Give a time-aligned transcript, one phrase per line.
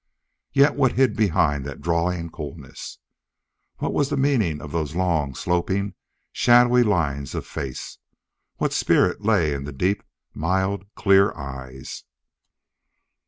[0.51, 2.97] Yet what hid behind that drawling coolness?
[3.77, 5.93] What was the meaning of those long, sloping,
[6.31, 7.99] shadowy lines of the face?
[8.55, 10.01] What spirit lay in the deep,
[10.33, 12.03] mild, clear eyes?